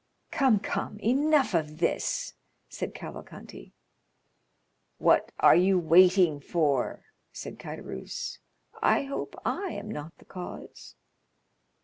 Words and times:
"Come, 0.31 0.57
come; 0.59 0.97
enough 0.97 1.53
of 1.53 1.77
this," 1.77 2.33
said 2.69 2.95
Cavalcanti. 2.95 3.71
"What 4.97 5.31
are 5.39 5.55
you 5.55 5.77
waiting 5.77 6.39
for?" 6.39 7.05
said 7.31 7.59
Caderousse. 7.59 8.39
"I 8.81 9.03
hope 9.03 9.39
I 9.45 9.73
am 9.73 9.91
not 9.91 10.17
the 10.17 10.25
cause." 10.25 10.95